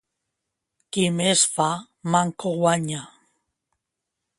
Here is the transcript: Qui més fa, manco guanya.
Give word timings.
Qui 0.95 1.03
més 1.19 1.45
fa, 1.57 1.69
manco 2.17 2.57
guanya. 2.65 3.07